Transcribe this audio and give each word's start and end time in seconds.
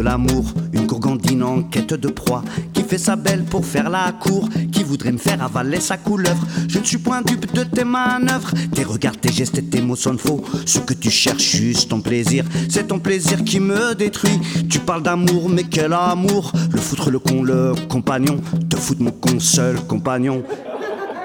l'amour, 0.00 0.44
une 0.72 0.86
gourgandine 0.86 1.42
en 1.42 1.62
quête 1.62 1.94
de 1.94 2.08
proie, 2.08 2.42
qui 2.72 2.82
fait 2.82 2.98
sa 2.98 3.16
belle 3.16 3.44
pour 3.44 3.64
faire 3.64 3.90
la 3.90 4.12
cour, 4.12 4.48
qui 4.72 4.82
voudrait 4.82 5.12
me 5.12 5.18
faire 5.18 5.42
avaler 5.42 5.80
sa 5.80 5.96
couleuvre. 5.96 6.46
Je 6.68 6.78
ne 6.78 6.84
suis 6.84 6.98
point 6.98 7.22
dupe 7.22 7.52
de 7.52 7.62
tes 7.62 7.84
manœuvres, 7.84 8.52
tes 8.74 8.84
regards, 8.84 9.16
tes 9.16 9.32
gestes 9.32 9.58
et 9.58 9.64
tes 9.64 9.80
mots 9.80 9.96
sont 9.96 10.18
faux. 10.18 10.42
Ce 10.64 10.78
que 10.78 10.94
tu 10.94 11.10
cherches, 11.10 11.56
juste 11.56 11.90
ton 11.90 12.00
plaisir, 12.00 12.44
c'est 12.68 12.88
ton 12.88 12.98
plaisir 12.98 13.44
qui 13.44 13.60
me 13.60 13.94
détruit. 13.94 14.38
Tu 14.68 14.78
parles 14.78 15.02
d'amour, 15.02 15.48
mais 15.48 15.64
quel 15.64 15.92
amour? 15.92 16.52
Le 16.72 16.80
foutre, 16.80 17.10
le 17.10 17.18
con, 17.18 17.42
le 17.42 17.72
compagnon, 17.88 18.38
te 18.68 18.76
foutre 18.76 19.02
mon 19.02 19.12
con 19.12 19.40
seul 19.40 19.76
compagnon. 19.86 20.42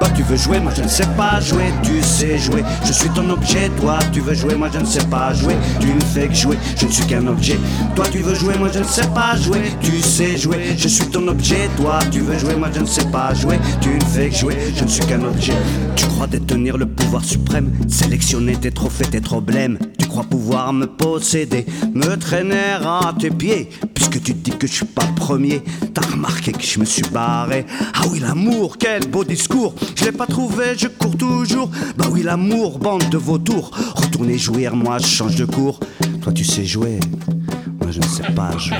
Toi 0.01 0.09
tu 0.15 0.23
veux 0.23 0.35
jouer, 0.35 0.59
moi 0.59 0.71
je 0.75 0.81
ne 0.81 0.87
sais 0.87 1.05
pas 1.15 1.39
jouer, 1.39 1.71
tu 1.83 2.01
sais 2.01 2.35
jouer. 2.39 2.63
Je 2.83 2.91
suis 2.91 3.09
ton 3.09 3.29
objet, 3.29 3.69
toi 3.79 3.99
tu 4.11 4.19
veux 4.19 4.33
jouer, 4.33 4.55
moi 4.55 4.67
je 4.73 4.79
ne 4.79 4.85
sais 4.85 5.05
pas 5.05 5.31
jouer. 5.31 5.55
Tu 5.79 5.93
ne 5.93 6.01
fais 6.01 6.27
que 6.27 6.33
jouer, 6.33 6.57
je 6.75 6.87
ne 6.87 6.91
suis 6.91 7.05
qu'un 7.05 7.27
objet. 7.27 7.59
Toi 7.95 8.05
tu 8.11 8.17
veux 8.17 8.33
jouer, 8.33 8.57
moi 8.57 8.69
je 8.73 8.79
ne 8.79 8.83
sais 8.83 9.05
pas 9.13 9.35
jouer, 9.35 9.61
tu 9.79 10.01
sais 10.01 10.37
jouer. 10.37 10.73
Je 10.75 10.87
suis 10.87 11.05
ton 11.05 11.27
objet, 11.27 11.69
toi 11.77 11.99
tu 12.09 12.21
veux 12.21 12.35
jouer, 12.35 12.55
moi 12.55 12.69
je 12.73 12.79
ne 12.79 12.87
sais 12.87 13.05
pas 13.11 13.35
jouer. 13.35 13.59
Tu 13.79 13.89
ne 13.89 14.03
fais 14.03 14.29
que 14.29 14.35
jouer, 14.35 14.57
je 14.75 14.83
ne 14.83 14.89
suis 14.89 15.05
qu'un 15.05 15.23
objet. 15.23 15.53
Tu 15.95 16.07
crois 16.07 16.25
détenir 16.25 16.79
le 16.79 16.87
pouvoir 16.87 17.23
suprême, 17.23 17.71
sélectionner 17.87 18.55
tes 18.55 18.71
trophées, 18.71 19.05
tes 19.05 19.21
problèmes. 19.21 19.77
Tu 19.99 20.07
crois 20.07 20.23
pouvoir 20.23 20.73
me 20.73 20.87
posséder, 20.87 21.67
me 21.93 22.15
traîner 22.15 22.79
à 22.83 23.13
tes 23.19 23.29
pieds. 23.29 23.69
Puisque 23.93 24.23
tu 24.23 24.33
dis 24.33 24.49
que 24.49 24.65
je 24.65 24.73
suis 24.73 24.85
pas 24.85 25.05
premier, 25.15 25.61
t'as 25.93 26.01
remarqué 26.01 26.53
que 26.53 26.63
je 26.63 26.79
me 26.79 26.85
suis 26.85 27.03
barré. 27.13 27.67
Ah 27.93 28.05
oui, 28.11 28.19
l'amour, 28.19 28.77
quel 28.79 29.07
beau 29.07 29.23
discours. 29.23 29.75
Je 29.95 30.05
l'ai 30.05 30.11
pas 30.11 30.25
trouvé, 30.25 30.77
je 30.77 30.87
cours 30.87 31.17
toujours. 31.17 31.69
Bah 31.97 32.05
oui, 32.11 32.23
l'amour, 32.23 32.79
bande 32.79 33.09
de 33.09 33.17
vautours. 33.17 33.71
Retournez 33.95 34.37
jouir, 34.37 34.75
moi 34.75 34.97
je 34.97 35.07
change 35.07 35.35
de 35.35 35.45
cours. 35.45 35.79
Toi 36.21 36.33
tu 36.33 36.43
sais 36.43 36.65
jouer, 36.65 36.99
moi 37.79 37.91
je 37.91 37.99
ne 37.99 38.05
sais 38.05 38.31
pas 38.35 38.57
jouer. 38.57 38.75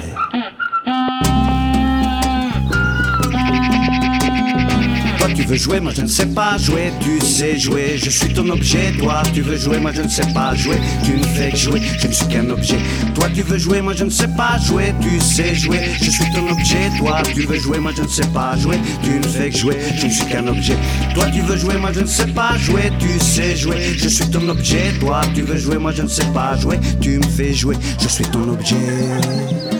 Veux 5.52 5.58
jouer, 5.58 5.80
moi 5.82 5.92
je 5.94 6.02
ne 6.04 6.08
sais 6.08 6.28
pas 6.28 6.58
jouer, 6.58 6.94
tu 7.02 7.20
sais 7.20 7.60
jouer, 7.60 7.98
je 7.98 8.10
suis 8.10 8.34
ton 8.34 8.48
objet, 8.50 8.94
toi 8.98 9.22
tu 9.34 9.42
veux 9.42 9.58
jouer, 9.58 9.80
moi 9.80 9.92
je 9.92 10.02
ne 10.02 10.08
sais 10.08 10.26
pas 10.34 10.56
jouer, 10.56 10.78
tu 11.04 11.12
ne 11.12 11.24
fais 11.24 11.52
que 11.52 11.58
jouer, 11.58 11.82
je 12.00 12.08
ne 12.08 12.14
suis 12.14 12.28
qu'un 12.28 12.50
objet. 12.50 12.78
Toi 13.14 13.28
tu 13.36 13.42
veux 13.42 13.58
jouer, 13.58 13.82
moi 13.82 13.94
je 13.94 14.06
ne 14.06 14.10
sais 14.10 14.30
pas 14.30 14.58
jouer, 14.60 14.94
tu 15.02 15.20
sais 15.20 15.54
jouer, 15.54 15.82
je 16.02 16.10
suis 16.10 16.32
ton 16.34 16.50
objet, 16.50 16.90
toi 16.98 17.22
tu 17.34 17.42
veux 17.42 17.60
jouer, 17.60 17.80
moi 17.80 17.92
je 17.94 18.02
ne 18.04 18.08
sais 18.08 18.28
pas 18.34 18.56
jouer, 18.56 18.78
tu 19.04 19.10
ne 19.10 19.24
fais 19.24 19.52
jouer, 19.52 19.76
je 19.98 20.06
ne 20.06 20.12
suis 20.12 20.26
qu'un 20.26 20.48
objet. 20.48 20.78
Toi 21.14 21.26
tu 21.34 21.42
veux 21.42 21.58
jouer, 21.58 21.76
moi 21.76 21.92
je 21.92 22.00
ne 22.00 22.06
sais 22.06 22.28
pas 22.28 22.58
jouer, 22.58 22.90
tu 22.98 23.20
sais 23.20 23.54
jouer, 23.58 23.98
je 23.98 24.08
suis 24.08 24.30
ton 24.30 24.48
objet, 24.48 24.94
toi 25.02 25.22
tu 25.36 25.42
veux 25.42 25.58
jouer, 25.58 25.78
moi 25.78 25.92
je 25.92 26.04
ne 26.04 26.08
sais 26.08 26.28
pas 26.34 26.56
jouer, 26.56 26.80
tu 27.02 27.18
me 27.18 27.24
fais 27.24 27.54
jouer, 27.54 27.76
je 28.00 28.08
suis 28.08 28.26
ton 28.26 28.48
objet. 28.48 29.71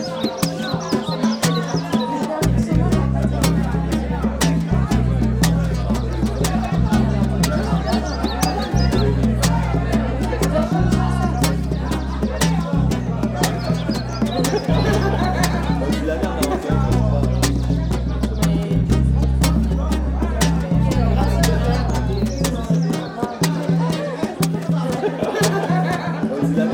Tu 26.52 26.58
l'as 26.58 26.64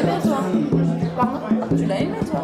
aimé 0.00 0.16
toi 0.22 0.40
Tu 1.76 1.84
l'as 1.84 2.00
aimé 2.00 2.18
toi 2.30 2.40